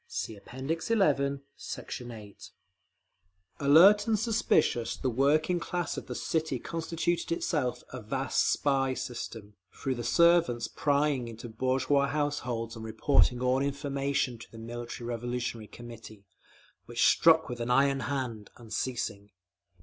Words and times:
(See 0.07 0.35
App. 0.35 0.49
XI, 0.49 1.37
Sect. 1.55 1.91
8)… 2.01 2.49
Alert 3.59 4.07
and 4.07 4.17
suspicious, 4.17 4.97
the 4.97 5.11
working 5.11 5.59
class 5.59 5.95
of 5.95 6.07
the 6.07 6.15
city 6.15 6.57
constituted 6.57 7.31
itself 7.31 7.83
a 7.93 8.01
vast 8.01 8.51
spy 8.51 8.95
system, 8.95 9.53
through 9.71 9.93
the 9.93 10.03
servants 10.03 10.67
prying 10.67 11.27
into 11.27 11.47
bourgeois 11.47 12.07
households, 12.07 12.75
and 12.75 12.83
reporting 12.83 13.41
all 13.43 13.59
information 13.61 14.39
to 14.39 14.51
the 14.51 14.57
Military 14.57 15.07
Revolutionary 15.07 15.67
Committee, 15.67 16.25
which 16.87 17.05
struck 17.05 17.47
with 17.47 17.59
an 17.59 17.69
iron 17.69 17.99
hand, 17.99 18.49
unceasing. 18.57 19.29